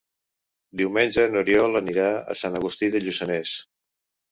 Diumenge 0.81 1.25
n'Oriol 1.35 1.79
anirà 1.81 2.07
a 2.33 2.39
Sant 2.41 2.59
Agustí 2.63 2.93
de 2.97 3.05
Lluçanès. 3.07 3.57